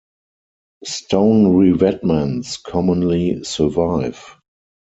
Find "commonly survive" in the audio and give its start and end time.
2.63-4.35